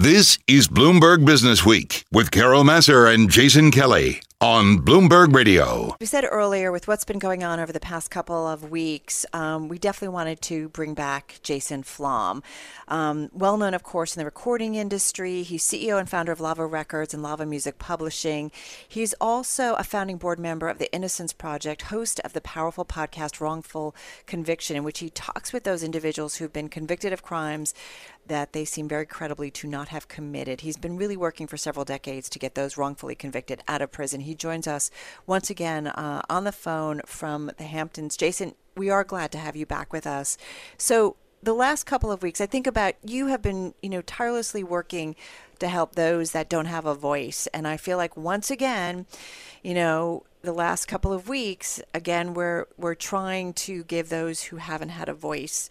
This 0.00 0.38
is 0.46 0.66
Bloomberg 0.66 1.26
Business 1.26 1.66
Week 1.66 2.06
with 2.10 2.30
Carol 2.30 2.64
Massar 2.64 3.12
and 3.12 3.28
Jason 3.28 3.70
Kelly 3.70 4.22
on 4.42 4.78
Bloomberg 4.78 5.34
Radio. 5.34 5.94
We 6.00 6.06
said 6.06 6.24
earlier, 6.24 6.72
with 6.72 6.88
what's 6.88 7.04
been 7.04 7.18
going 7.18 7.44
on 7.44 7.60
over 7.60 7.72
the 7.72 7.80
past 7.80 8.10
couple 8.10 8.46
of 8.46 8.70
weeks, 8.70 9.26
um, 9.34 9.68
we 9.68 9.78
definitely 9.78 10.14
wanted 10.14 10.40
to 10.42 10.70
bring 10.70 10.94
back 10.94 11.40
Jason 11.42 11.82
Flom. 11.82 12.42
Um, 12.88 13.28
well 13.34 13.58
known, 13.58 13.74
of 13.74 13.82
course, 13.82 14.16
in 14.16 14.20
the 14.20 14.24
recording 14.24 14.76
industry. 14.76 15.42
He's 15.42 15.62
CEO 15.62 15.98
and 15.98 16.08
founder 16.08 16.32
of 16.32 16.40
Lava 16.40 16.66
Records 16.66 17.12
and 17.12 17.22
Lava 17.22 17.44
Music 17.44 17.78
Publishing. 17.78 18.50
He's 18.88 19.12
also 19.20 19.74
a 19.74 19.84
founding 19.84 20.16
board 20.16 20.38
member 20.38 20.70
of 20.70 20.78
the 20.78 20.90
Innocence 20.90 21.34
Project, 21.34 21.82
host 21.82 22.18
of 22.20 22.32
the 22.32 22.40
powerful 22.40 22.86
podcast 22.86 23.40
Wrongful 23.40 23.94
Conviction, 24.24 24.74
in 24.74 24.84
which 24.84 25.00
he 25.00 25.10
talks 25.10 25.52
with 25.52 25.64
those 25.64 25.82
individuals 25.82 26.36
who've 26.36 26.52
been 26.52 26.70
convicted 26.70 27.12
of 27.12 27.22
crimes 27.22 27.74
that 28.26 28.52
they 28.52 28.64
seem 28.64 28.88
very 28.88 29.06
credibly 29.06 29.50
to 29.50 29.66
not 29.66 29.88
have 29.88 30.06
committed. 30.06 30.60
He's 30.60 30.76
been 30.76 30.96
really 30.96 31.16
working 31.16 31.48
for 31.48 31.56
several 31.56 31.84
decades 31.84 32.28
to 32.30 32.38
get 32.38 32.54
those 32.54 32.76
wrongfully 32.76 33.16
convicted 33.16 33.60
out 33.66 33.82
of 33.82 33.90
prison. 33.90 34.20
He 34.20 34.29
joins 34.34 34.66
us 34.66 34.90
once 35.26 35.50
again 35.50 35.86
uh, 35.86 36.22
on 36.28 36.44
the 36.44 36.52
phone 36.52 37.00
from 37.06 37.50
the 37.58 37.64
Hamptons. 37.64 38.16
Jason, 38.16 38.54
we 38.76 38.90
are 38.90 39.04
glad 39.04 39.32
to 39.32 39.38
have 39.38 39.56
you 39.56 39.66
back 39.66 39.92
with 39.92 40.06
us. 40.06 40.36
So, 40.76 41.16
the 41.42 41.54
last 41.54 41.84
couple 41.84 42.12
of 42.12 42.22
weeks, 42.22 42.40
I 42.40 42.46
think 42.46 42.66
about 42.66 42.96
you 43.02 43.28
have 43.28 43.40
been, 43.40 43.72
you 43.82 43.88
know, 43.88 44.02
tirelessly 44.02 44.62
working 44.62 45.16
to 45.58 45.68
help 45.68 45.94
those 45.94 46.32
that 46.32 46.50
don't 46.50 46.66
have 46.66 46.84
a 46.84 46.94
voice. 46.94 47.46
And 47.54 47.66
I 47.66 47.78
feel 47.78 47.96
like 47.96 48.14
once 48.14 48.50
again, 48.50 49.06
you 49.62 49.72
know, 49.72 50.24
the 50.42 50.52
last 50.52 50.86
couple 50.86 51.14
of 51.14 51.30
weeks, 51.30 51.80
again, 51.94 52.34
we're 52.34 52.66
we're 52.76 52.94
trying 52.94 53.54
to 53.54 53.84
give 53.84 54.10
those 54.10 54.44
who 54.44 54.56
haven't 54.56 54.90
had 54.90 55.08
a 55.08 55.14
voice 55.14 55.70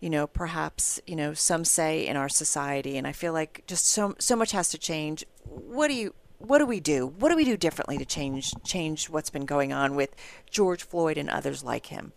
you 0.00 0.10
know, 0.10 0.26
perhaps, 0.26 1.00
you 1.06 1.16
know, 1.16 1.32
some 1.32 1.64
say 1.64 2.06
in 2.06 2.16
our 2.16 2.28
society. 2.28 2.98
And 2.98 3.06
I 3.06 3.12
feel 3.12 3.32
like 3.32 3.64
just 3.66 3.86
so 3.86 4.14
so 4.18 4.36
much 4.36 4.52
has 4.52 4.68
to 4.70 4.78
change. 4.78 5.24
What 5.44 5.88
do 5.88 5.94
you 5.94 6.14
what 6.38 6.58
do 6.58 6.66
we 6.66 6.80
do? 6.80 7.06
What 7.06 7.30
do 7.30 7.36
we 7.36 7.44
do 7.44 7.56
differently 7.56 7.98
to 7.98 8.04
change 8.04 8.52
change 8.64 9.08
what's 9.08 9.30
been 9.30 9.46
going 9.46 9.72
on 9.72 9.96
with 9.96 10.14
George 10.50 10.82
Floyd 10.82 11.18
and 11.18 11.30
others 11.30 11.64
like 11.64 11.86
him? 11.86 12.12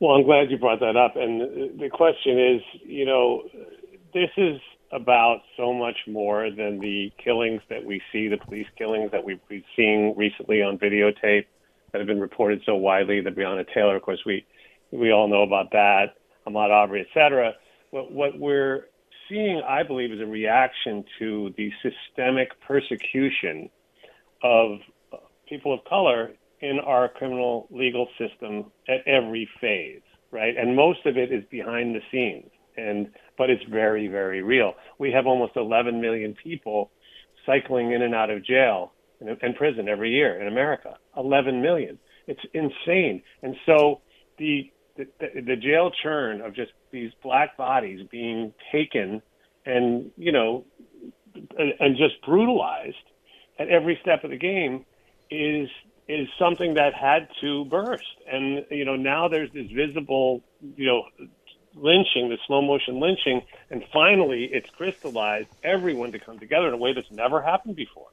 Well, 0.00 0.12
I'm 0.12 0.24
glad 0.24 0.50
you 0.50 0.58
brought 0.58 0.80
that 0.80 0.96
up. 0.96 1.16
And 1.16 1.80
the 1.80 1.88
question 1.90 2.38
is, 2.38 2.62
you 2.84 3.04
know, 3.04 3.42
this 4.14 4.30
is 4.36 4.60
about 4.92 5.40
so 5.56 5.74
much 5.74 5.96
more 6.06 6.50
than 6.50 6.78
the 6.80 7.12
killings 7.22 7.60
that 7.68 7.84
we 7.84 8.00
see, 8.12 8.28
the 8.28 8.38
police 8.38 8.66
killings 8.76 9.10
that 9.10 9.24
we've, 9.24 9.40
seen 9.76 10.14
recently 10.16 10.62
on 10.62 10.78
videotape 10.78 11.44
that 11.92 11.98
have 11.98 12.06
been 12.06 12.20
reported 12.20 12.62
so 12.64 12.74
widely. 12.74 13.20
The 13.20 13.30
Breonna 13.30 13.66
Taylor, 13.74 13.96
of 13.96 14.02
course, 14.02 14.20
we 14.24 14.46
we 14.90 15.12
all 15.12 15.28
know 15.28 15.42
about 15.42 15.72
that, 15.72 16.14
Ahmaud 16.46 16.70
Arbery, 16.70 17.00
et 17.02 17.08
cetera. 17.12 17.52
What, 17.90 18.10
what 18.12 18.38
we're 18.38 18.86
seeing, 19.28 19.62
I 19.66 19.82
believe, 19.82 20.12
is 20.12 20.20
a 20.20 20.26
reaction 20.26 21.04
to 21.18 21.54
the 21.56 21.70
systemic 21.82 22.48
persecution 22.66 23.70
of 24.42 24.78
people 25.48 25.74
of 25.74 25.80
color 25.84 26.32
in 26.60 26.78
our 26.80 27.08
criminal 27.08 27.68
legal 27.70 28.08
system 28.18 28.70
at 28.88 29.06
every 29.06 29.48
phase, 29.60 30.02
right? 30.30 30.56
And 30.56 30.74
most 30.74 31.06
of 31.06 31.16
it 31.16 31.32
is 31.32 31.44
behind 31.50 31.94
the 31.94 32.00
scenes, 32.10 32.50
and 32.76 33.10
but 33.36 33.50
it's 33.50 33.62
very, 33.64 34.08
very 34.08 34.42
real. 34.42 34.74
We 34.98 35.12
have 35.12 35.26
almost 35.26 35.52
11 35.56 36.00
million 36.00 36.34
people 36.42 36.90
cycling 37.46 37.92
in 37.92 38.02
and 38.02 38.14
out 38.14 38.30
of 38.30 38.44
jail 38.44 38.92
and, 39.20 39.36
and 39.40 39.54
prison 39.54 39.88
every 39.88 40.10
year 40.10 40.40
in 40.40 40.48
America. 40.48 40.96
11 41.16 41.62
million. 41.62 41.98
It's 42.26 42.40
insane. 42.52 43.22
And 43.42 43.56
so 43.64 44.00
the 44.38 44.70
the, 44.98 45.42
the, 45.42 45.56
jail 45.56 45.90
churn 46.02 46.40
of 46.40 46.54
just 46.54 46.72
these 46.90 47.12
black 47.22 47.56
bodies 47.56 48.06
being 48.10 48.52
taken 48.72 49.22
and 49.64 50.10
you 50.16 50.32
know 50.32 50.64
and 51.58 51.96
just 51.96 52.20
brutalized 52.26 52.96
at 53.58 53.68
every 53.68 53.98
step 54.02 54.24
of 54.24 54.30
the 54.30 54.36
game 54.36 54.84
is 55.30 55.68
is 56.08 56.26
something 56.38 56.74
that 56.74 56.94
had 56.94 57.28
to 57.40 57.66
burst. 57.66 58.04
And 58.30 58.64
you 58.70 58.84
know 58.84 58.96
now 58.96 59.28
there's 59.28 59.52
this 59.52 59.70
visible 59.70 60.42
you 60.76 60.86
know 60.86 61.02
lynching 61.74 62.28
the 62.28 62.38
slow 62.46 62.62
motion 62.62 62.98
lynching 62.98 63.42
and 63.70 63.84
finally 63.92 64.48
it's 64.50 64.68
crystallized 64.70 65.48
everyone 65.62 66.10
to 66.10 66.18
come 66.18 66.38
together 66.38 66.66
in 66.66 66.74
a 66.74 66.78
way 66.78 66.92
that's 66.92 67.10
never 67.10 67.40
happened 67.40 67.76
before. 67.76 68.08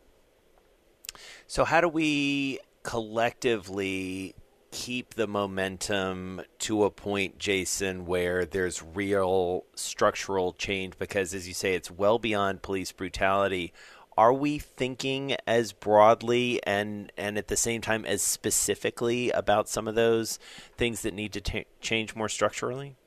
So 1.48 1.64
how 1.64 1.82
do 1.82 1.88
we 1.88 2.60
collectively 2.84 4.36
keep 4.76 5.14
the 5.14 5.26
momentum 5.26 6.42
to 6.60 6.84
a 6.84 6.92
point, 6.92 7.40
Jason, 7.40 8.06
where 8.06 8.44
there's 8.44 8.84
real 8.84 9.64
structural 9.74 10.52
change? 10.52 11.00
Because, 11.00 11.34
as 11.34 11.48
you 11.48 11.54
say, 11.54 11.76
it's 11.76 11.90
well 11.90 12.20
beyond 12.20 12.62
police 12.62 12.92
brutality. 12.92 13.72
Are 14.18 14.34
we 14.34 14.60
thinking 14.60 15.38
as 15.48 15.72
broadly 15.72 16.62
and 16.66 17.10
and 17.18 17.38
at 17.38 17.48
the 17.48 17.56
same 17.56 17.80
time 17.80 18.06
as 18.06 18.22
specifically 18.22 19.32
about 19.32 19.70
some 19.70 19.88
of 19.88 19.96
those 19.96 20.40
things 20.78 21.04
that 21.04 21.14
need 21.14 21.32
to 21.34 21.42
t- 21.42 21.66
change 21.80 22.14
more 22.14 22.30
structurally? 22.30 22.98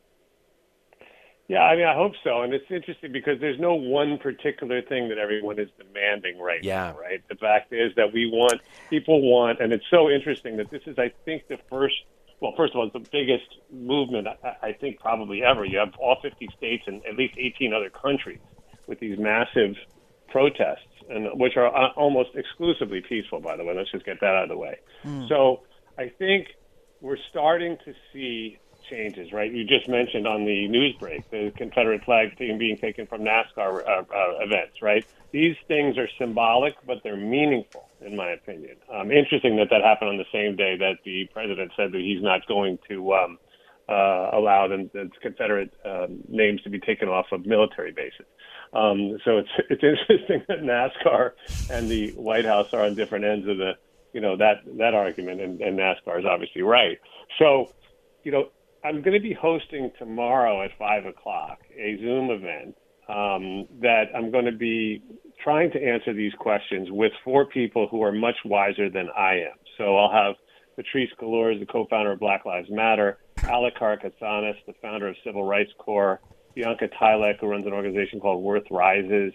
Yeah, 1.48 1.62
I 1.62 1.76
mean, 1.76 1.86
I 1.86 1.94
hope 1.94 2.12
so. 2.22 2.42
And 2.42 2.52
it's 2.52 2.70
interesting 2.70 3.10
because 3.10 3.40
there's 3.40 3.58
no 3.58 3.74
one 3.74 4.18
particular 4.18 4.82
thing 4.82 5.08
that 5.08 5.16
everyone 5.16 5.58
is 5.58 5.70
demanding 5.78 6.38
right 6.38 6.62
yeah. 6.62 6.92
now, 6.92 6.98
right? 6.98 7.22
The 7.26 7.36
fact 7.36 7.72
is 7.72 7.94
that 7.96 8.12
we 8.12 8.26
want, 8.26 8.60
people 8.90 9.22
want, 9.22 9.58
and 9.60 9.72
it's 9.72 9.86
so 9.90 10.10
interesting 10.10 10.58
that 10.58 10.70
this 10.70 10.82
is, 10.86 10.98
I 10.98 11.10
think, 11.24 11.48
the 11.48 11.58
first, 11.70 11.94
well, 12.40 12.52
first 12.54 12.74
of 12.74 12.80
all, 12.80 12.84
it's 12.84 12.92
the 12.92 13.10
biggest 13.10 13.48
movement, 13.72 14.28
I, 14.28 14.56
I 14.68 14.72
think, 14.74 15.00
probably 15.00 15.42
ever. 15.42 15.64
You 15.64 15.78
have 15.78 15.94
all 15.98 16.18
50 16.20 16.48
states 16.54 16.84
and 16.86 17.00
at 17.06 17.16
least 17.16 17.34
18 17.38 17.72
other 17.72 17.88
countries 17.88 18.40
with 18.86 19.00
these 19.00 19.18
massive 19.18 19.74
protests, 20.28 20.84
and 21.08 21.28
which 21.40 21.56
are 21.56 21.74
uh, 21.74 21.92
almost 21.96 22.30
exclusively 22.34 23.00
peaceful, 23.00 23.40
by 23.40 23.56
the 23.56 23.64
way. 23.64 23.74
Let's 23.74 23.90
just 23.90 24.04
get 24.04 24.20
that 24.20 24.34
out 24.34 24.42
of 24.42 24.48
the 24.50 24.58
way. 24.58 24.76
Mm. 25.02 25.26
So 25.30 25.62
I 25.96 26.10
think 26.10 26.48
we're 27.00 27.16
starting 27.30 27.78
to 27.86 27.94
see 28.12 28.58
changes, 28.88 29.32
right? 29.32 29.50
You 29.52 29.64
just 29.64 29.88
mentioned 29.88 30.26
on 30.26 30.44
the 30.44 30.68
news 30.68 30.94
break 30.98 31.28
the 31.30 31.52
Confederate 31.56 32.04
flag 32.04 32.36
being 32.38 32.76
taken 32.76 33.06
from 33.06 33.22
NASCAR 33.22 33.86
uh, 33.86 34.02
uh, 34.02 34.38
events, 34.40 34.82
right? 34.82 35.06
These 35.30 35.56
things 35.66 35.98
are 35.98 36.08
symbolic, 36.18 36.74
but 36.86 36.98
they're 37.02 37.16
meaningful, 37.16 37.88
in 38.00 38.16
my 38.16 38.30
opinion. 38.30 38.76
Um, 38.92 39.10
interesting 39.10 39.56
that 39.56 39.68
that 39.70 39.82
happened 39.82 40.10
on 40.10 40.16
the 40.16 40.26
same 40.32 40.56
day 40.56 40.76
that 40.76 40.98
the 41.04 41.28
president 41.32 41.72
said 41.76 41.92
that 41.92 42.00
he's 42.00 42.22
not 42.22 42.46
going 42.46 42.78
to 42.88 43.14
um, 43.14 43.38
uh, 43.88 44.30
allow 44.32 44.68
the, 44.68 44.88
the 44.92 45.10
Confederate 45.22 45.72
um, 45.84 46.22
names 46.28 46.62
to 46.62 46.70
be 46.70 46.78
taken 46.78 47.08
off 47.08 47.26
of 47.32 47.46
military 47.46 47.92
bases. 47.92 48.26
Um, 48.72 49.18
so 49.24 49.38
it's 49.38 49.48
it's 49.70 49.82
interesting 49.82 50.44
that 50.48 50.60
NASCAR 50.60 51.32
and 51.70 51.88
the 51.88 52.12
White 52.12 52.44
House 52.44 52.72
are 52.72 52.84
on 52.84 52.94
different 52.94 53.24
ends 53.24 53.48
of 53.48 53.56
the 53.56 53.72
you 54.12 54.20
know 54.20 54.36
that 54.36 54.62
that 54.78 54.94
argument, 54.94 55.40
and, 55.40 55.60
and 55.60 55.78
NASCAR 55.78 56.18
is 56.18 56.24
obviously 56.24 56.62
right. 56.62 56.98
So 57.38 57.72
you 58.24 58.32
know 58.32 58.50
I'm 58.84 59.02
going 59.02 59.14
to 59.14 59.20
be 59.20 59.34
hosting 59.34 59.90
tomorrow 59.98 60.62
at 60.62 60.70
five 60.78 61.04
o'clock 61.04 61.58
a 61.76 61.96
Zoom 61.98 62.30
event 62.30 62.76
um, 63.08 63.66
that 63.80 64.04
I'm 64.14 64.30
going 64.30 64.44
to 64.44 64.52
be 64.52 65.02
trying 65.42 65.70
to 65.72 65.82
answer 65.82 66.12
these 66.12 66.32
questions 66.38 66.88
with 66.90 67.12
four 67.24 67.46
people 67.46 67.88
who 67.90 68.02
are 68.02 68.12
much 68.12 68.36
wiser 68.44 68.90
than 68.90 69.08
I 69.16 69.34
am. 69.34 69.58
So 69.76 69.96
I'll 69.96 70.12
have 70.12 70.34
Patrisse 70.76 71.14
Cullors, 71.20 71.58
the 71.58 71.66
co-founder 71.66 72.12
of 72.12 72.20
Black 72.20 72.44
Lives 72.44 72.68
Matter, 72.70 73.18
Alec 73.44 73.76
Karakatsanis, 73.76 74.56
the 74.66 74.74
founder 74.82 75.08
of 75.08 75.16
Civil 75.24 75.44
Rights 75.44 75.70
Corps, 75.78 76.20
Bianca 76.54 76.88
Tylek, 77.00 77.40
who 77.40 77.46
runs 77.46 77.66
an 77.66 77.72
organization 77.72 78.20
called 78.20 78.42
Worth 78.42 78.64
Rises, 78.70 79.32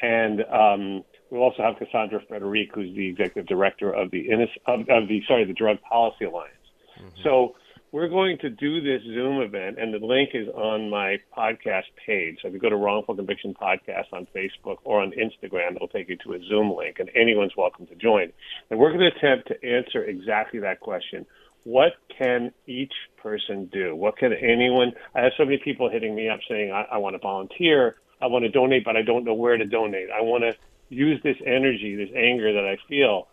and 0.00 0.40
um, 0.44 1.04
we'll 1.30 1.42
also 1.42 1.62
have 1.62 1.76
Cassandra 1.76 2.20
Frederique, 2.28 2.70
who's 2.74 2.94
the 2.94 3.08
executive 3.08 3.46
director 3.46 3.90
of 3.90 4.10
the 4.10 4.28
of, 4.66 4.80
of 4.80 5.08
the 5.08 5.22
sorry 5.26 5.44
the 5.44 5.52
Drug 5.52 5.80
Policy 5.82 6.24
Alliance. 6.24 6.54
Mm-hmm. 6.98 7.22
So 7.22 7.54
we're 7.90 8.08
going 8.08 8.36
to 8.38 8.50
do 8.50 8.80
this 8.82 9.02
Zoom 9.02 9.40
event, 9.40 9.78
and 9.78 9.94
the 9.94 10.04
link 10.04 10.30
is 10.34 10.46
on 10.48 10.90
my 10.90 11.16
podcast 11.36 11.84
page. 12.06 12.38
So 12.42 12.48
if 12.48 12.54
you 12.54 12.60
go 12.60 12.68
to 12.68 12.76
Wrongful 12.76 13.16
Conviction 13.16 13.54
Podcast 13.54 14.12
on 14.12 14.26
Facebook 14.36 14.76
or 14.84 15.00
on 15.00 15.12
Instagram, 15.12 15.76
it'll 15.76 15.88
take 15.88 16.08
you 16.08 16.16
to 16.24 16.34
a 16.34 16.38
Zoom 16.48 16.76
link, 16.76 16.98
and 16.98 17.08
anyone's 17.14 17.56
welcome 17.56 17.86
to 17.86 17.94
join. 17.94 18.30
And 18.70 18.78
we're 18.78 18.92
going 18.92 19.10
to 19.10 19.16
attempt 19.16 19.48
to 19.48 19.54
answer 19.66 20.04
exactly 20.04 20.60
that 20.60 20.80
question. 20.80 21.24
What 21.64 21.92
can 22.16 22.52
each 22.66 22.92
person 23.16 23.70
do? 23.72 23.96
What 23.96 24.18
can 24.18 24.32
anyone? 24.34 24.92
I 25.14 25.22
have 25.22 25.32
so 25.38 25.44
many 25.44 25.58
people 25.58 25.88
hitting 25.90 26.14
me 26.14 26.28
up 26.28 26.40
saying, 26.48 26.70
I, 26.70 26.82
I 26.92 26.98
want 26.98 27.14
to 27.14 27.20
volunteer, 27.20 27.96
I 28.20 28.26
want 28.26 28.44
to 28.44 28.50
donate, 28.50 28.84
but 28.84 28.96
I 28.96 29.02
don't 29.02 29.24
know 29.24 29.34
where 29.34 29.56
to 29.56 29.64
donate. 29.64 30.08
I 30.10 30.20
want 30.20 30.44
to 30.44 30.52
use 30.94 31.20
this 31.22 31.36
energy, 31.46 31.96
this 31.96 32.14
anger 32.14 32.52
that 32.52 32.64
I 32.64 32.76
feel 32.86 33.28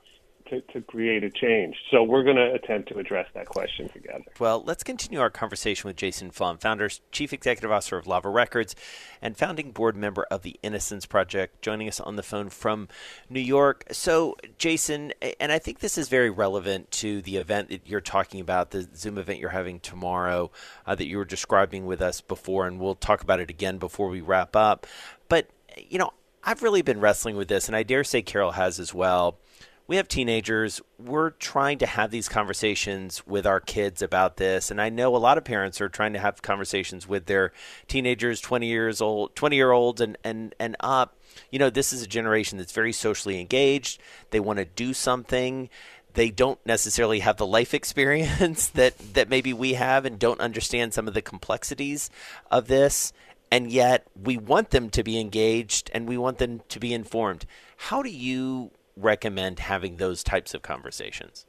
to, 0.49 0.61
to 0.61 0.81
create 0.81 1.23
a 1.23 1.29
change. 1.29 1.75
So 1.91 2.03
we're 2.03 2.23
going 2.23 2.35
to 2.35 2.53
attempt 2.53 2.89
to 2.89 2.97
address 2.97 3.27
that 3.33 3.47
question 3.47 3.89
together. 3.89 4.23
Well, 4.39 4.63
let's 4.65 4.83
continue 4.83 5.19
our 5.19 5.29
conversation 5.29 5.87
with 5.87 5.95
Jason 5.95 6.31
Flom, 6.31 6.57
founder, 6.57 6.89
chief 7.11 7.33
executive 7.33 7.71
officer 7.71 7.97
of 7.97 8.07
Lava 8.07 8.29
Records, 8.29 8.75
and 9.21 9.37
founding 9.37 9.71
board 9.71 9.95
member 9.95 10.25
of 10.31 10.43
the 10.43 10.59
Innocence 10.61 11.05
Project, 11.05 11.61
joining 11.61 11.87
us 11.87 11.99
on 11.99 12.15
the 12.15 12.23
phone 12.23 12.49
from 12.49 12.87
New 13.29 13.39
York. 13.39 13.85
So, 13.91 14.35
Jason, 14.57 15.13
and 15.39 15.51
I 15.51 15.59
think 15.59 15.79
this 15.79 15.97
is 15.97 16.09
very 16.09 16.29
relevant 16.29 16.91
to 16.91 17.21
the 17.21 17.37
event 17.37 17.69
that 17.69 17.87
you're 17.87 18.01
talking 18.01 18.39
about, 18.39 18.71
the 18.71 18.87
Zoom 18.95 19.17
event 19.17 19.39
you're 19.39 19.49
having 19.49 19.79
tomorrow 19.79 20.51
uh, 20.85 20.95
that 20.95 21.07
you 21.07 21.17
were 21.17 21.25
describing 21.25 21.85
with 21.85 22.01
us 22.01 22.21
before, 22.21 22.67
and 22.67 22.79
we'll 22.79 22.95
talk 22.95 23.21
about 23.21 23.39
it 23.39 23.49
again 23.49 23.77
before 23.77 24.09
we 24.09 24.21
wrap 24.21 24.55
up. 24.55 24.85
But, 25.27 25.49
you 25.77 25.97
know, 25.97 26.13
I've 26.43 26.61
really 26.61 26.83
been 26.83 26.99
wrestling 26.99 27.35
with 27.35 27.47
this, 27.47 27.67
and 27.67 27.75
I 27.75 27.81
dare 27.81 28.03
say 28.03 28.21
Carol 28.21 28.51
has 28.51 28.79
as 28.79 28.93
well 28.93 29.39
we 29.87 29.97
have 29.97 30.07
teenagers. 30.07 30.81
We're 30.97 31.31
trying 31.31 31.77
to 31.79 31.85
have 31.85 32.09
these 32.09 32.27
conversations 32.27 33.25
with 33.27 33.45
our 33.45 33.59
kids 33.59 34.01
about 34.01 34.37
this, 34.37 34.71
and 34.71 34.81
I 34.81 34.89
know 34.89 35.15
a 35.15 35.17
lot 35.17 35.37
of 35.37 35.43
parents 35.43 35.79
are 35.79 35.89
trying 35.89 36.13
to 36.13 36.19
have 36.19 36.41
conversations 36.41 37.07
with 37.07 37.27
their 37.27 37.51
teenagers, 37.87 38.41
twenty 38.41 38.67
years 38.67 38.99
old, 38.99 39.35
twenty 39.35 39.57
year 39.57 39.71
olds, 39.71 40.01
and 40.01 40.17
and 40.23 40.55
and 40.59 40.75
up. 40.79 41.15
You 41.51 41.59
know, 41.59 41.69
this 41.69 41.93
is 41.93 42.01
a 42.01 42.07
generation 42.07 42.57
that's 42.57 42.71
very 42.71 42.93
socially 42.93 43.39
engaged. 43.39 44.01
They 44.31 44.39
want 44.39 44.57
to 44.57 44.65
do 44.65 44.93
something. 44.93 45.69
They 46.13 46.31
don't 46.31 46.65
necessarily 46.65 47.19
have 47.19 47.37
the 47.37 47.45
life 47.45 47.73
experience 47.75 48.67
that 48.69 48.97
that 49.13 49.29
maybe 49.29 49.53
we 49.53 49.73
have, 49.73 50.05
and 50.05 50.17
don't 50.17 50.39
understand 50.39 50.95
some 50.95 51.07
of 51.07 51.13
the 51.13 51.21
complexities 51.21 52.09
of 52.49 52.67
this. 52.67 53.13
And 53.51 53.71
yet, 53.71 54.07
we 54.19 54.37
want 54.37 54.71
them 54.71 54.89
to 54.89 55.03
be 55.03 55.19
engaged, 55.19 55.91
and 55.93 56.09
we 56.09 56.17
want 56.17 56.39
them 56.39 56.61
to 56.67 56.79
be 56.79 56.91
informed. 56.91 57.45
How 57.77 58.01
do 58.01 58.09
you 58.09 58.71
recommend 58.95 59.59
having 59.59 59.97
those 59.97 60.23
types 60.23 60.53
of 60.53 60.61
conversations? 60.61 61.45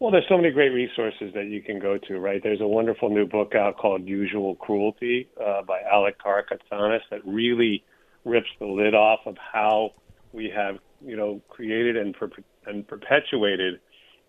Well, 0.00 0.10
there's 0.10 0.26
so 0.28 0.36
many 0.36 0.50
great 0.50 0.70
resources 0.70 1.32
that 1.34 1.46
you 1.46 1.62
can 1.62 1.78
go 1.78 1.98
to, 1.98 2.18
right? 2.18 2.42
There's 2.42 2.60
a 2.60 2.66
wonderful 2.66 3.10
new 3.10 3.26
book 3.26 3.54
out 3.54 3.76
called 3.78 4.06
Usual 4.06 4.56
Cruelty 4.56 5.28
uh, 5.42 5.62
by 5.62 5.80
Alec 5.90 6.16
Karakatsanis 6.20 7.00
that 7.10 7.20
really 7.24 7.84
rips 8.24 8.48
the 8.58 8.66
lid 8.66 8.94
off 8.94 9.20
of 9.26 9.36
how 9.38 9.92
we 10.32 10.52
have, 10.54 10.78
you 11.04 11.16
know, 11.16 11.40
created 11.48 11.96
and, 11.96 12.14
per- 12.14 12.30
and 12.66 12.86
perpetuated 12.86 13.80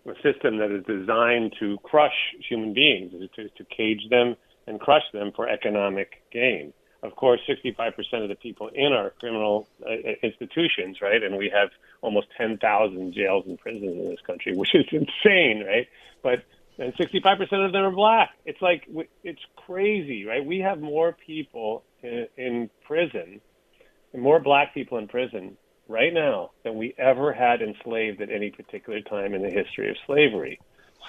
a 0.06 0.14
system 0.22 0.58
that 0.58 0.70
is 0.70 0.84
designed 0.86 1.52
to 1.58 1.78
crush 1.82 2.14
human 2.48 2.72
beings, 2.72 3.12
to, 3.34 3.48
to 3.48 3.64
cage 3.64 4.08
them 4.08 4.36
and 4.68 4.78
crush 4.80 5.02
them 5.12 5.32
for 5.34 5.48
economic 5.48 6.22
gain 6.32 6.72
of 7.06 7.16
course, 7.16 7.40
65% 7.48 8.22
of 8.22 8.28
the 8.28 8.34
people 8.34 8.68
in 8.74 8.92
our 8.92 9.10
criminal 9.10 9.68
uh, 9.86 9.92
institutions, 10.22 11.00
right? 11.00 11.22
And 11.22 11.36
we 11.36 11.50
have 11.54 11.70
almost 12.02 12.28
10,000 12.36 13.14
jails 13.14 13.44
and 13.46 13.58
prisons 13.58 13.96
in 13.98 14.10
this 14.10 14.20
country, 14.26 14.54
which 14.56 14.74
is 14.74 14.84
insane, 14.90 15.64
right? 15.66 15.88
But 16.22 16.44
and 16.78 16.94
65% 16.94 17.40
of 17.64 17.72
them 17.72 17.84
are 17.84 17.90
black. 17.90 18.30
It's 18.44 18.60
like 18.60 18.88
it's 19.24 19.40
crazy, 19.56 20.26
right? 20.26 20.44
We 20.44 20.58
have 20.58 20.78
more 20.78 21.16
people 21.26 21.84
in, 22.02 22.26
in 22.36 22.70
prison, 22.84 23.40
more 24.14 24.40
black 24.40 24.74
people 24.74 24.98
in 24.98 25.08
prison 25.08 25.56
right 25.88 26.12
now 26.12 26.50
than 26.64 26.76
we 26.76 26.94
ever 26.98 27.32
had 27.32 27.62
enslaved 27.62 28.20
at 28.20 28.30
any 28.30 28.50
particular 28.50 29.00
time 29.00 29.32
in 29.32 29.42
the 29.42 29.50
history 29.50 29.88
of 29.88 29.96
slavery. 30.06 30.60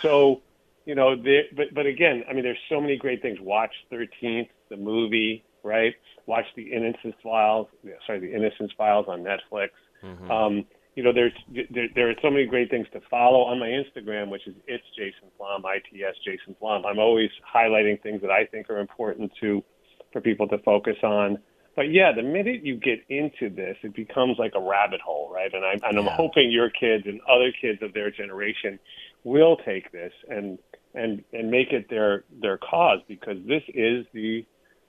So, 0.02 0.42
you 0.86 0.96
know, 0.96 1.16
but 1.18 1.74
but 1.74 1.86
again, 1.86 2.24
I 2.30 2.34
mean, 2.34 2.44
there's 2.44 2.58
so 2.70 2.80
many 2.80 2.98
great 2.98 3.22
things. 3.22 3.40
Watch 3.42 3.74
13th, 3.92 4.50
the 4.70 4.78
movie 4.78 5.44
right? 5.68 5.94
Watch 6.26 6.46
the 6.56 6.64
Innocence 6.64 7.16
Files, 7.22 7.68
sorry, 8.06 8.20
the 8.20 8.34
Innocence 8.34 8.72
Files 8.78 9.06
on 9.08 9.24
Netflix. 9.24 9.70
Mm-hmm. 10.04 10.32
Um, 10.32 10.66
you 10.96 11.04
know, 11.04 11.14
there's 11.14 11.34
there, 11.70 11.88
there 11.94 12.10
are 12.10 12.16
so 12.24 12.32
many 12.32 12.48
great 12.48 12.72
things 12.72 12.88
to 12.94 13.02
follow 13.10 13.42
on 13.42 13.60
my 13.60 13.68
Instagram, 13.68 14.30
which 14.30 14.48
is 14.48 14.56
it's 14.66 14.84
Jason 14.96 15.30
Flom, 15.38 15.64
ITS 15.64 16.18
Jason 16.26 16.56
Flom. 16.60 16.86
I'm 16.88 16.98
always 16.98 17.30
highlighting 17.56 18.02
things 18.02 18.22
that 18.22 18.32
I 18.32 18.46
think 18.46 18.70
are 18.72 18.80
important 18.80 19.32
to 19.42 19.64
for 20.12 20.22
people 20.22 20.48
to 20.48 20.58
focus 20.60 20.96
on. 21.04 21.38
But 21.76 21.94
yeah, 21.94 22.12
the 22.16 22.24
minute 22.24 22.66
you 22.66 22.78
get 22.78 23.06
into 23.10 23.54
this, 23.54 23.78
it 23.84 23.94
becomes 23.94 24.38
like 24.40 24.54
a 24.56 24.60
rabbit 24.60 25.00
hole, 25.00 25.32
right? 25.32 25.54
And 25.54 25.64
I'm 25.64 25.80
and 25.84 26.00
I'm 26.00 26.12
hoping 26.16 26.52
your 26.52 26.72
kids 26.72 27.04
and 27.06 27.22
other 27.30 27.52
kids 27.62 27.84
of 27.84 27.94
their 27.94 28.10
generation 28.10 28.80
will 29.24 29.58
take 29.58 29.92
this 29.92 30.12
and 30.28 30.58
and 30.96 31.24
and 31.32 31.52
make 31.52 31.72
it 31.72 31.92
their 31.92 32.24
their 32.42 32.58
cause 32.58 33.02
because 33.08 33.38
this 33.46 33.62
is 33.68 34.08
the 34.14 34.44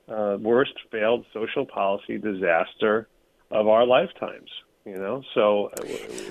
uh, 0.09 0.37
worst 0.41 0.75
failed 0.91 1.25
social 1.33 1.67
policy 1.67 2.19
disaster 2.19 3.09
of 3.51 3.69
our 3.69 3.87
lifetimes. 3.87 4.51
You 4.85 4.97
know, 4.97 5.23
so 5.35 5.71
uh, 5.79 5.85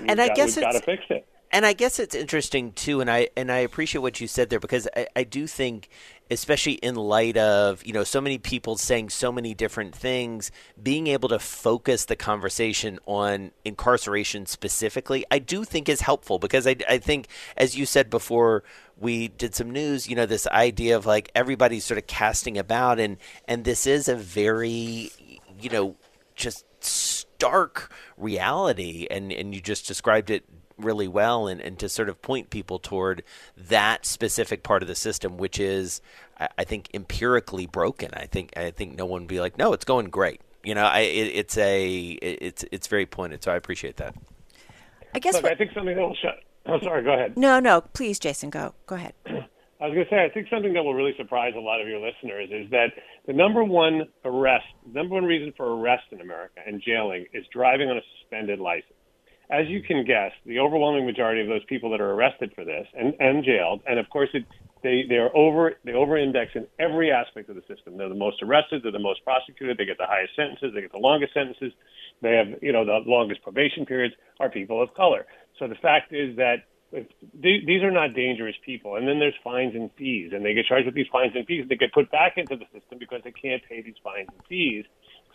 and 0.08 0.20
I 0.20 0.28
got, 0.28 0.36
guess 0.36 0.56
we've 0.56 0.66
got 0.66 0.72
to 0.72 0.82
fix 0.82 1.04
it. 1.10 1.28
And 1.52 1.66
I 1.66 1.74
guess 1.74 2.00
it's 2.00 2.16
interesting 2.16 2.74
too, 2.74 3.02
and 3.02 3.10
I 3.10 3.30
and 3.38 3.52
I 3.52 3.60
appreciate 3.60 4.02
what 4.02 4.20
you 4.20 4.28
said 4.28 4.50
there 4.50 4.60
because 4.60 4.88
I, 4.96 5.08
I 5.16 5.24
do 5.24 5.48
think, 5.48 5.90
especially 6.30 6.74
in 6.74 6.96
light 6.96 7.38
of 7.38 7.86
you 7.86 7.94
know 7.94 8.04
so 8.04 8.22
many 8.22 8.38
people 8.38 8.78
saying 8.78 9.10
so 9.10 9.32
many 9.32 9.54
different 9.54 9.96
things, 9.96 10.52
being 10.82 11.08
able 11.08 11.30
to 11.30 11.40
focus 11.40 12.06
the 12.06 12.16
conversation 12.16 13.00
on 13.06 13.52
incarceration 13.66 14.46
specifically, 14.46 15.26
I 15.32 15.40
do 15.40 15.64
think 15.64 15.90
is 15.90 16.02
helpful 16.02 16.40
because 16.40 16.68
I 16.68 16.76
I 16.90 16.98
think 16.98 17.28
as 17.56 17.78
you 17.78 17.86
said 17.86 18.10
before 18.10 18.64
we 19.00 19.28
did 19.28 19.54
some 19.54 19.72
news, 19.72 20.10
you 20.10 20.16
know, 20.16 20.26
this 20.26 20.48
idea 20.48 20.96
of 20.96 21.06
like 21.06 21.32
everybody's 21.36 21.86
sort 21.86 21.98
of 21.98 22.08
casting 22.08 22.58
about 22.58 23.00
and 23.00 23.18
and 23.48 23.64
this 23.64 23.86
is 23.88 24.08
a 24.08 24.16
very 24.16 25.12
you 25.60 25.70
know 25.70 25.96
just 26.36 26.66
stark 26.80 27.92
reality 28.18 29.08
and 29.10 29.32
and 29.32 29.54
you 29.54 29.62
just 29.62 29.88
described 29.88 30.30
it 30.30 30.44
really 30.78 31.08
well 31.08 31.48
and, 31.48 31.60
and 31.60 31.80
to 31.80 31.90
sort 31.90 32.10
of 32.10 32.22
point 32.22 32.50
people 32.50 32.80
toward 32.80 33.24
that 33.56 34.06
specific 34.06 34.64
part 34.64 34.82
of 34.82 34.88
the 34.88 34.96
system 34.96 35.38
which 35.38 35.60
is 35.60 36.02
I, 36.40 36.50
I 36.60 36.64
think 36.64 36.90
empirically 36.94 37.66
broken. 37.66 38.12
I 38.14 38.26
think 38.26 38.56
I 38.58 38.72
think 38.72 38.98
no 38.98 39.06
one 39.06 39.24
would 39.24 39.28
be 39.28 39.40
like, 39.40 39.58
no, 39.58 39.74
it's 39.74 39.86
going 39.86 40.10
great. 40.10 40.42
You 40.64 40.76
know, 40.76 40.86
I, 40.86 41.00
it, 41.00 41.32
it's 41.36 41.58
a 41.58 42.12
it, 42.22 42.38
it's 42.42 42.66
it's 42.72 42.88
very 42.88 43.06
pointed. 43.06 43.44
So 43.44 43.52
I 43.52 43.56
appreciate 43.56 43.98
that. 43.98 44.16
I 45.16 45.20
guess 45.20 45.36
Look, 45.36 45.44
what, 45.44 45.52
I 45.54 45.56
think 45.56 45.72
something 45.74 45.96
that 45.96 46.02
will 46.02 46.16
shut 46.22 46.36
i 46.66 46.72
Oh, 46.72 46.80
sorry. 46.82 47.04
Go 47.04 47.14
ahead. 47.14 47.38
No, 47.38 47.60
no. 47.60 47.82
Please, 47.82 48.20
Jason, 48.20 48.50
go. 48.50 48.74
Go 48.86 48.96
ahead. 48.96 49.14
I 49.80 49.86
was 49.86 49.94
going 49.94 50.06
to 50.06 50.10
say, 50.10 50.26
I 50.26 50.30
think 50.30 50.48
something 50.50 50.74
that 50.74 50.84
will 50.84 50.96
really 50.96 51.14
surprise 51.18 51.54
a 51.56 51.60
lot 51.60 51.80
of 51.80 51.88
your 51.88 52.00
listeners 52.00 52.50
is 52.52 52.70
that 52.72 52.88
the 53.28 53.34
number 53.34 53.64
one 53.64 54.02
arrest, 54.26 54.66
number 54.92 55.14
one 55.14 55.24
reason 55.24 55.54
for 55.56 55.80
arrest 55.80 56.06
in 56.12 56.20
America 56.20 56.60
and 56.66 56.82
jailing 56.86 57.26
is 57.32 57.46
driving 57.54 57.88
on 57.88 57.98
a 57.98 58.02
suspended 58.20 58.60
license. 58.60 58.97
As 59.50 59.68
you 59.68 59.82
can 59.82 60.04
guess, 60.04 60.32
the 60.46 60.60
overwhelming 60.60 61.06
majority 61.06 61.42
of 61.42 61.48
those 61.48 61.64
people 61.66 61.90
that 61.92 62.02
are 62.02 62.12
arrested 62.12 62.52
for 62.54 62.66
this 62.66 62.86
and, 62.94 63.14
and 63.20 63.46
jailed, 63.46 63.82
and 63.88 63.98
of 63.98 64.10
course, 64.10 64.30
it, 64.34 64.44
they 64.84 65.04
they 65.08 65.16
are 65.16 65.36
over 65.36 65.76
they 65.86 65.94
over 65.94 66.18
index 66.18 66.52
in 66.54 66.68
every 66.80 67.12
aspect 67.12 67.50
of 67.50 67.56
the 67.56 67.62
system. 67.62 67.98
They're 67.98 68.10
the 68.10 68.16
most 68.16 68.44
arrested, 68.44 68.82
they're 68.84 68.92
the 68.92 69.00
most 69.00 69.24
prosecuted, 69.24 69.78
they 69.78 69.86
get 69.86 69.98
the 69.98 70.06
highest 70.06 70.36
sentences, 70.36 70.72
they 70.76 70.82
get 70.82 70.92
the 70.92 71.00
longest 71.00 71.34
sentences, 71.34 71.72
they 72.22 72.36
have 72.36 72.62
you 72.62 72.74
know 72.74 72.86
the 72.86 73.00
longest 73.06 73.42
probation 73.42 73.86
periods. 73.86 74.16
Are 74.40 74.50
people 74.50 74.84
of 74.84 74.94
color? 74.94 75.26
So 75.60 75.68
the 75.68 75.76
fact 75.76 76.14
is 76.14 76.36
that 76.36 76.68
these 76.92 77.84
are 77.84 77.92
not 77.92 78.14
dangerous 78.14 78.56
people. 78.66 78.96
And 78.96 79.08
then 79.08 79.20
there's 79.20 79.36
fines 79.44 79.76
and 79.76 79.90
fees, 79.98 80.32
and 80.34 80.46
they 80.46 80.54
get 80.54 80.66
charged 80.66 80.86
with 80.86 80.96
these 80.96 81.08
fines 81.12 81.34
and 81.36 81.46
fees. 81.46 81.66
They 81.68 81.76
get 81.76 81.94
put 81.94 82.10
back 82.12 82.34
into 82.38 82.56
the 82.56 82.66
system 82.74 82.98
because 83.00 83.22
they 83.24 83.34
can't 83.34 83.62
pay 83.68 83.82
these 83.82 84.00
fines 84.04 84.30
and 84.32 84.42
fees. 84.48 84.86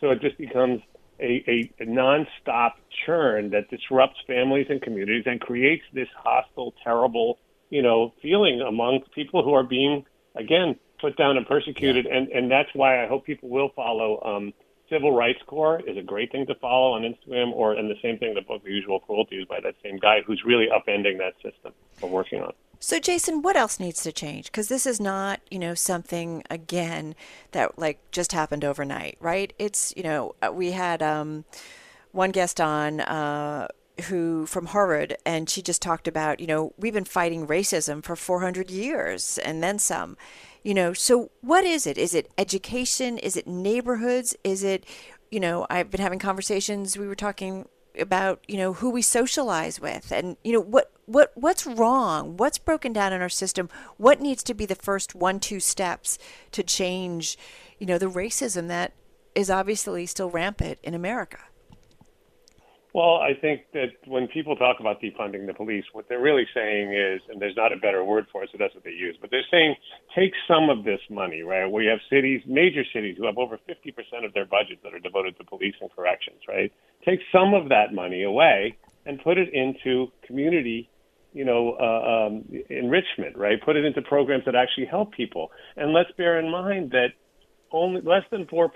So 0.00 0.10
it 0.10 0.20
just 0.20 0.38
becomes 0.38 0.80
a, 1.22 1.70
a, 1.80 1.86
nonstop 1.86 2.72
churn 3.06 3.50
that 3.50 3.70
disrupts 3.70 4.18
families 4.26 4.66
and 4.68 4.82
communities 4.82 5.24
and 5.26 5.40
creates 5.40 5.84
this 5.92 6.08
hostile, 6.16 6.74
terrible, 6.82 7.38
you 7.70 7.82
know, 7.82 8.12
feeling 8.20 8.60
among 8.60 9.00
people 9.14 9.42
who 9.42 9.52
are 9.52 9.62
being, 9.62 10.04
again, 10.34 10.76
put 11.00 11.16
down 11.16 11.36
and 11.36 11.46
persecuted. 11.46 12.06
Yeah. 12.06 12.16
And, 12.16 12.28
and 12.28 12.50
that's 12.50 12.70
why 12.74 13.02
I 13.02 13.08
hope 13.08 13.24
people 13.24 13.48
will 13.48 13.70
follow 13.74 14.20
um, 14.24 14.52
Civil 14.92 15.12
Rights 15.12 15.40
Corps 15.46 15.80
is 15.86 15.96
a 15.96 16.02
great 16.02 16.30
thing 16.30 16.46
to 16.46 16.54
follow 16.56 16.92
on 16.92 17.02
Instagram, 17.02 17.52
or 17.52 17.72
and 17.72 17.90
the 17.90 17.96
same 18.02 18.18
thing, 18.18 18.34
the 18.34 18.42
book 18.42 18.62
The 18.62 18.70
Usual 18.70 19.00
Cruelty 19.00 19.36
is 19.36 19.46
by 19.46 19.58
that 19.62 19.74
same 19.82 19.98
guy 19.98 20.20
who's 20.26 20.42
really 20.44 20.66
upending 20.66 21.18
that 21.18 21.34
system 21.36 21.72
we're 22.02 22.10
working 22.10 22.42
on. 22.42 22.52
So, 22.84 22.98
Jason, 22.98 23.42
what 23.42 23.54
else 23.54 23.78
needs 23.78 24.02
to 24.02 24.10
change? 24.10 24.46
Because 24.46 24.66
this 24.66 24.86
is 24.86 24.98
not, 24.98 25.40
you 25.52 25.58
know, 25.60 25.72
something 25.72 26.42
again 26.50 27.14
that 27.52 27.78
like 27.78 28.00
just 28.10 28.32
happened 28.32 28.64
overnight, 28.64 29.16
right? 29.20 29.52
It's, 29.56 29.94
you 29.96 30.02
know, 30.02 30.34
uh, 30.42 30.50
we 30.52 30.72
had 30.72 31.00
um, 31.00 31.44
one 32.10 32.32
guest 32.32 32.60
on. 32.60 33.00
Uh, 33.00 33.68
who 34.06 34.46
from 34.46 34.66
Harvard, 34.66 35.18
and 35.26 35.50
she 35.50 35.60
just 35.60 35.82
talked 35.82 36.08
about, 36.08 36.40
you 36.40 36.46
know, 36.46 36.72
we've 36.78 36.94
been 36.94 37.04
fighting 37.04 37.46
racism 37.46 38.02
for 38.02 38.16
400 38.16 38.70
years 38.70 39.36
and 39.38 39.62
then 39.62 39.78
some 39.78 40.16
you 40.64 40.72
know 40.72 40.92
so 40.92 41.30
what 41.40 41.64
is 41.64 41.86
it 41.86 41.98
is 41.98 42.14
it 42.14 42.30
education 42.38 43.18
is 43.18 43.36
it 43.36 43.48
neighborhoods 43.48 44.36
is 44.44 44.62
it 44.62 44.86
you 45.30 45.40
know 45.40 45.66
i've 45.68 45.90
been 45.90 46.00
having 46.00 46.20
conversations 46.20 46.96
we 46.96 47.08
were 47.08 47.16
talking 47.16 47.68
about 47.98 48.42
you 48.48 48.56
know 48.56 48.74
who 48.74 48.90
we 48.90 49.02
socialize 49.02 49.80
with 49.80 50.12
and 50.12 50.36
you 50.42 50.52
know 50.52 50.60
what 50.60 50.92
what 51.06 51.32
what's 51.34 51.66
wrong 51.66 52.36
what's 52.36 52.58
broken 52.58 52.92
down 52.92 53.12
in 53.12 53.20
our 53.20 53.28
system 53.28 53.68
what 53.96 54.20
needs 54.20 54.42
to 54.42 54.54
be 54.54 54.64
the 54.64 54.74
first 54.74 55.14
one 55.14 55.38
two 55.38 55.60
steps 55.60 56.18
to 56.50 56.62
change 56.62 57.36
you 57.78 57.86
know 57.86 57.98
the 57.98 58.06
racism 58.06 58.68
that 58.68 58.92
is 59.34 59.50
obviously 59.50 60.06
still 60.06 60.30
rampant 60.30 60.78
in 60.82 60.94
america 60.94 61.38
Well, 62.94 63.16
I 63.16 63.32
think 63.32 63.62
that 63.72 63.88
when 64.06 64.28
people 64.28 64.54
talk 64.54 64.76
about 64.78 65.00
defunding 65.00 65.46
the 65.46 65.54
police, 65.54 65.84
what 65.92 66.10
they're 66.10 66.20
really 66.20 66.46
saying 66.52 66.92
is, 66.92 67.22
and 67.30 67.40
there's 67.40 67.56
not 67.56 67.72
a 67.72 67.76
better 67.76 68.04
word 68.04 68.26
for 68.30 68.44
it, 68.44 68.50
so 68.52 68.58
that's 68.58 68.74
what 68.74 68.84
they 68.84 68.90
use, 68.90 69.16
but 69.18 69.30
they're 69.30 69.48
saying 69.50 69.76
take 70.14 70.32
some 70.46 70.68
of 70.68 70.84
this 70.84 71.00
money, 71.08 71.40
right? 71.40 71.70
We 71.70 71.86
have 71.86 72.00
cities, 72.10 72.42
major 72.46 72.82
cities, 72.92 73.16
who 73.16 73.24
have 73.24 73.38
over 73.38 73.58
50% 73.66 74.26
of 74.26 74.34
their 74.34 74.44
budgets 74.44 74.82
that 74.84 74.92
are 74.92 74.98
devoted 74.98 75.38
to 75.38 75.44
police 75.44 75.74
and 75.80 75.90
corrections, 75.90 76.40
right? 76.46 76.70
Take 77.02 77.20
some 77.32 77.54
of 77.54 77.70
that 77.70 77.94
money 77.94 78.24
away 78.24 78.76
and 79.06 79.22
put 79.22 79.38
it 79.38 79.48
into 79.54 80.12
community, 80.26 80.90
you 81.32 81.46
know, 81.46 81.76
uh, 81.80 82.26
um, 82.26 82.44
enrichment, 82.68 83.38
right? 83.38 83.58
Put 83.64 83.76
it 83.76 83.86
into 83.86 84.02
programs 84.02 84.44
that 84.44 84.54
actually 84.54 84.86
help 84.86 85.12
people. 85.12 85.50
And 85.76 85.94
let's 85.94 86.10
bear 86.18 86.38
in 86.38 86.50
mind 86.50 86.90
that 86.90 87.14
only 87.72 88.00
less 88.02 88.22
than 88.30 88.46
4% 88.46 88.68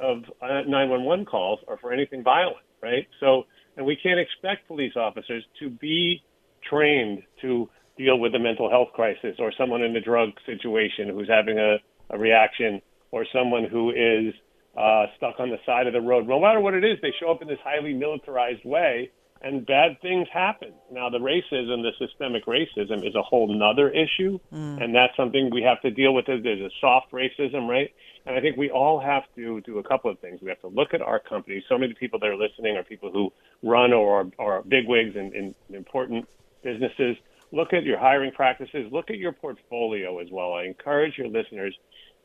of 0.00 0.24
911 0.42 1.24
calls 1.26 1.60
are 1.68 1.76
for 1.78 1.92
anything 1.92 2.22
violent, 2.22 2.64
right? 2.82 3.06
So, 3.20 3.44
and 3.76 3.86
we 3.86 3.96
can't 3.96 4.20
expect 4.20 4.68
police 4.68 4.94
officers 4.96 5.44
to 5.60 5.70
be 5.70 6.22
trained 6.68 7.22
to 7.42 7.68
deal 7.96 8.18
with 8.18 8.34
a 8.34 8.38
mental 8.38 8.70
health 8.70 8.88
crisis 8.94 9.36
or 9.38 9.52
someone 9.58 9.82
in 9.82 9.94
a 9.96 10.00
drug 10.00 10.30
situation 10.46 11.08
who's 11.08 11.28
having 11.28 11.58
a, 11.58 11.76
a 12.10 12.18
reaction 12.18 12.80
or 13.10 13.24
someone 13.32 13.64
who 13.70 13.90
is 13.90 14.34
uh, 14.76 15.06
stuck 15.16 15.38
on 15.38 15.50
the 15.50 15.58
side 15.64 15.86
of 15.86 15.92
the 15.92 16.00
road. 16.00 16.26
No 16.26 16.40
matter 16.40 16.60
what 16.60 16.74
it 16.74 16.84
is, 16.84 16.98
they 17.00 17.12
show 17.20 17.30
up 17.30 17.42
in 17.42 17.48
this 17.48 17.58
highly 17.62 17.94
militarized 17.94 18.64
way 18.64 19.10
and 19.44 19.66
bad 19.66 20.00
things 20.00 20.26
happen. 20.32 20.72
Now, 20.90 21.10
the 21.10 21.18
racism, 21.18 21.82
the 21.82 21.92
systemic 21.98 22.46
racism, 22.46 23.06
is 23.06 23.14
a 23.14 23.22
whole 23.22 23.46
nother 23.46 23.90
issue, 23.90 24.40
mm. 24.50 24.82
and 24.82 24.94
that's 24.94 25.14
something 25.16 25.50
we 25.52 25.62
have 25.62 25.82
to 25.82 25.90
deal 25.90 26.14
with. 26.14 26.24
There's 26.26 26.42
a 26.60 26.70
soft 26.80 27.12
racism, 27.12 27.68
right? 27.68 27.92
And 28.24 28.36
I 28.36 28.40
think 28.40 28.56
we 28.56 28.70
all 28.70 28.98
have 28.98 29.24
to 29.36 29.60
do 29.60 29.78
a 29.78 29.82
couple 29.82 30.10
of 30.10 30.18
things. 30.18 30.40
We 30.40 30.48
have 30.48 30.60
to 30.62 30.68
look 30.68 30.94
at 30.94 31.02
our 31.02 31.18
companies. 31.18 31.62
So 31.68 31.76
many 31.76 31.92
people 31.92 32.18
that 32.20 32.26
are 32.26 32.36
listening 32.36 32.78
are 32.78 32.82
people 32.82 33.12
who 33.12 33.32
run 33.62 33.92
or 33.92 34.30
are, 34.38 34.62
bigwigs 34.62 35.14
in, 35.14 35.34
in 35.34 35.54
important 35.76 36.26
businesses. 36.62 37.18
Look 37.52 37.74
at 37.74 37.84
your 37.84 37.98
hiring 37.98 38.32
practices. 38.32 38.90
Look 38.90 39.10
at 39.10 39.18
your 39.18 39.32
portfolio 39.32 40.20
as 40.20 40.28
well. 40.32 40.54
I 40.54 40.64
encourage 40.64 41.18
your 41.18 41.28
listeners 41.28 41.76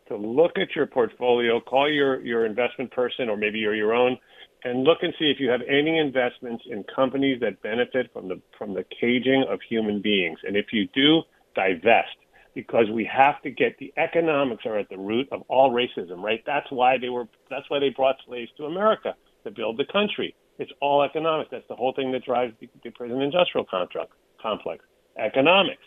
to 0.10 0.18
look 0.18 0.58
at 0.58 0.76
your 0.76 0.86
portfolio, 0.86 1.60
call 1.60 1.90
your, 1.90 2.22
your 2.22 2.46
investment 2.46 2.92
person, 2.92 3.30
or 3.30 3.38
maybe 3.38 3.60
you're 3.60 3.76
your 3.76 3.94
own, 3.94 4.18
and 4.64 4.84
look 4.84 5.00
and 5.02 5.14
see 5.18 5.26
if 5.26 5.40
you 5.40 5.50
have 5.50 5.62
any 5.68 5.98
investments 5.98 6.64
in 6.70 6.84
companies 6.94 7.40
that 7.40 7.62
benefit 7.62 8.12
from 8.12 8.28
the 8.28 8.42
from 8.58 8.74
the 8.74 8.84
caging 9.00 9.46
of 9.50 9.60
human 9.68 10.02
beings. 10.02 10.40
And 10.44 10.58
if 10.58 10.68
you 10.74 10.88
do, 10.94 11.22
divest 11.56 12.18
because 12.56 12.86
we 12.94 13.10
have 13.12 13.42
to 13.44 13.52
get 13.52 13.78
the 13.78 13.94
economics 13.98 14.66
are 14.66 14.78
at 14.78 14.90
the 14.90 14.98
root 14.98 15.28
of 15.32 15.44
all 15.48 15.72
racism, 15.72 16.22
right? 16.22 16.44
That's 16.46 16.70
why 16.72 16.98
they 16.98 17.10
were 17.10 17.28
that's 17.50 17.70
why 17.70 17.80
they 17.80 17.90
brought 17.90 18.16
slaves 18.28 18.52
to 18.58 18.66
America 18.66 19.16
to 19.46 19.52
build 19.52 19.78
the 19.78 19.86
country. 19.92 20.36
It's 20.58 20.72
all 20.82 21.04
economics. 21.04 21.50
That's 21.52 21.68
the 21.70 21.76
whole 21.76 21.94
thing 21.94 22.12
that 22.12 22.26
drives 22.26 22.54
the, 22.60 22.68
the 22.84 22.90
prison 22.90 23.22
industrial 23.22 23.66
contract 23.66 24.12
complex. 24.42 24.84
Economics. 25.18 25.84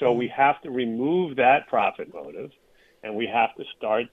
So 0.00 0.12
we 0.12 0.28
have 0.36 0.60
to 0.62 0.70
remove 0.70 1.36
that 1.36 1.68
profit 1.68 2.12
motive 2.12 2.50
and 3.08 3.16
we 3.16 3.26
have 3.26 3.54
to 3.56 3.64
start 3.76 4.04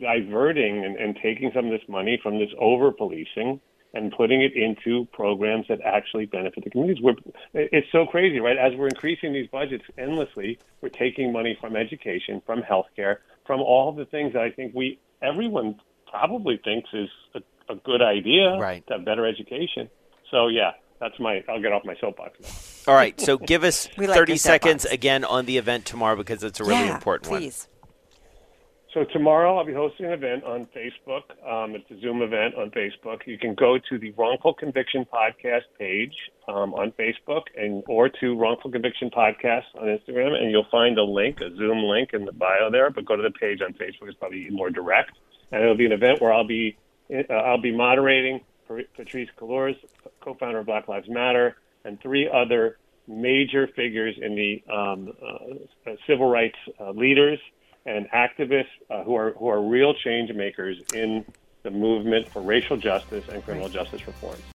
diverting 0.00 0.84
and, 0.84 0.96
and 0.96 1.16
taking 1.20 1.50
some 1.54 1.66
of 1.66 1.72
this 1.72 1.86
money 1.88 2.18
from 2.22 2.38
this 2.38 2.50
over 2.58 2.92
policing 2.92 3.60
and 3.92 4.12
putting 4.12 4.42
it 4.42 4.52
into 4.54 5.06
programs 5.12 5.66
that 5.68 5.80
actually 5.84 6.26
benefit 6.26 6.64
the 6.64 6.70
communities. 6.70 7.02
We're, 7.02 7.14
it's 7.52 7.86
so 7.92 8.06
crazy, 8.06 8.40
right? 8.40 8.56
As 8.56 8.72
we're 8.76 8.88
increasing 8.88 9.32
these 9.32 9.48
budgets 9.48 9.84
endlessly, 9.98 10.58
we're 10.80 10.88
taking 10.88 11.32
money 11.32 11.56
from 11.60 11.76
education, 11.76 12.42
from 12.46 12.62
healthcare, 12.62 13.18
from 13.46 13.60
all 13.60 13.92
the 13.92 14.04
things 14.04 14.32
that 14.32 14.42
I 14.42 14.50
think 14.50 14.74
we 14.74 14.98
everyone 15.22 15.80
probably 16.10 16.60
thinks 16.62 16.88
is 16.92 17.08
a, 17.34 17.72
a 17.72 17.76
good 17.76 18.02
idea 18.02 18.56
right. 18.58 18.86
to 18.86 18.94
have 18.94 19.04
better 19.04 19.26
education. 19.26 19.88
So 20.30 20.48
yeah, 20.48 20.72
that's 21.00 21.18
my. 21.20 21.44
I'll 21.48 21.62
get 21.62 21.72
off 21.72 21.84
my 21.84 21.94
soapbox 22.00 22.38
now. 22.40 22.92
All 22.92 22.98
right, 22.98 23.18
so 23.20 23.38
give 23.38 23.64
us 23.64 23.88
like 23.96 24.10
30 24.10 24.36
seconds 24.36 24.84
again 24.84 25.24
on 25.24 25.46
the 25.46 25.58
event 25.58 25.84
tomorrow 25.84 26.16
because 26.16 26.42
it's 26.42 26.60
a 26.60 26.64
really 26.64 26.86
yeah, 26.86 26.94
important 26.94 27.28
please. 27.28 27.68
one. 27.68 27.73
So 28.94 29.02
tomorrow 29.12 29.58
I'll 29.58 29.66
be 29.66 29.74
hosting 29.74 30.06
an 30.06 30.12
event 30.12 30.44
on 30.44 30.66
Facebook. 30.66 31.22
Um, 31.44 31.74
it's 31.74 31.90
a 31.90 32.00
Zoom 32.00 32.22
event 32.22 32.54
on 32.54 32.70
Facebook. 32.70 33.26
You 33.26 33.36
can 33.36 33.56
go 33.56 33.76
to 33.76 33.98
the 33.98 34.12
Wrongful 34.12 34.54
Conviction 34.54 35.04
Podcast 35.12 35.62
page 35.76 36.14
um, 36.46 36.72
on 36.74 36.92
Facebook 36.92 37.42
and 37.56 37.82
or 37.88 38.08
to 38.08 38.38
Wrongful 38.38 38.70
Conviction 38.70 39.10
Podcast 39.10 39.64
on 39.74 39.88
Instagram, 39.88 40.40
and 40.40 40.52
you'll 40.52 40.68
find 40.70 40.96
a 40.96 41.02
link, 41.02 41.40
a 41.40 41.52
Zoom 41.56 41.78
link 41.78 42.10
in 42.12 42.24
the 42.24 42.30
bio 42.30 42.70
there. 42.70 42.88
But 42.88 43.04
go 43.04 43.16
to 43.16 43.22
the 43.24 43.32
page 43.32 43.60
on 43.62 43.72
Facebook; 43.72 44.06
it's 44.06 44.16
probably 44.16 44.48
more 44.50 44.70
direct. 44.70 45.10
And 45.50 45.60
it'll 45.60 45.76
be 45.76 45.86
an 45.86 45.92
event 45.92 46.20
where 46.20 46.32
I'll 46.32 46.46
be 46.46 46.76
uh, 47.12 47.32
I'll 47.32 47.60
be 47.60 47.76
moderating 47.76 48.42
Patrisse 48.70 49.28
Cullors, 49.36 49.74
co-founder 50.20 50.60
of 50.60 50.66
Black 50.66 50.86
Lives 50.86 51.08
Matter, 51.08 51.56
and 51.84 52.00
three 52.00 52.30
other 52.32 52.78
major 53.08 53.66
figures 53.74 54.14
in 54.22 54.36
the 54.36 54.62
um, 54.72 55.12
uh, 55.20 55.90
civil 56.06 56.30
rights 56.30 56.56
uh, 56.78 56.92
leaders 56.92 57.40
and 57.86 58.06
activists 58.10 58.64
uh, 58.90 59.04
who 59.04 59.16
are 59.16 59.34
who 59.38 59.48
are 59.48 59.62
real 59.66 59.94
change 60.04 60.30
makers 60.34 60.76
in 60.90 61.24
the 61.64 61.70
movement 61.70 62.26
for 62.32 62.42
racial 62.42 62.76
justice 62.76 63.24
and 63.28 63.42
criminal 63.44 63.68
justice 63.68 64.00
reform. 64.06 64.44